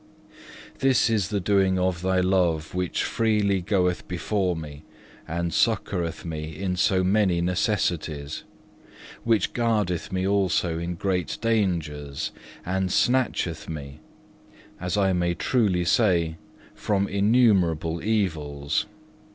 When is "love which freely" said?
2.21-3.61